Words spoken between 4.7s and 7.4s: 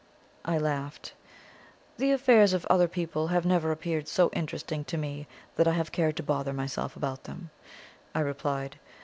to me that I have cared to bother myself about